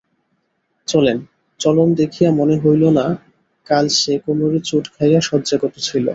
চলন 1.59 1.87
দেখিয়া 1.93 2.29
মনে 2.39 2.55
হইল 2.63 2.83
না 2.97 3.05
কাল 3.67 3.85
সে 3.99 4.13
কোমরে 4.23 4.59
চোট 4.69 4.85
খাইয়া 4.93 5.19
শয্যাগত 5.21 5.73
ছিল। 5.87 6.05